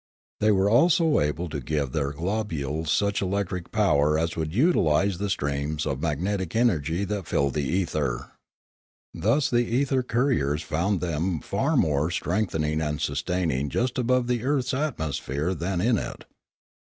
They 0.39 0.51
were 0.51 0.67
also 0.67 1.19
able 1.19 1.47
to 1.49 1.59
give 1.61 1.91
their 1.91 2.11
globules 2.11 2.89
such 2.91 3.21
electric 3.21 3.71
power 3.71 4.17
as 4.17 4.35
would 4.35 4.51
utilise 4.51 5.17
the 5.17 5.29
streams 5.29 5.85
of 5.85 6.01
magnetic 6.01 6.55
energy 6.55 7.05
that 7.05 7.27
filled 7.27 7.53
the 7.53 7.65
ether. 7.67 8.31
Thus 9.13 9.51
the 9.51 9.59
ether 9.63 10.01
couriers 10.01 10.63
found 10.63 11.01
them 11.01 11.39
far 11.39 11.77
more 11.77 12.09
strengthening 12.09 12.81
and 12.81 12.99
sustaining 12.99 13.69
just 13.69 13.99
above 13.99 14.25
the 14.25 14.41
earth's 14.43 14.73
atmosphere 14.73 15.53
than 15.53 15.77
328 15.77 15.77
Limanora 15.77 15.89
in 15.91 16.11
it. 16.15 16.25